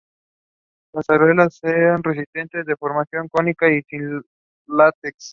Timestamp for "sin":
3.83-4.19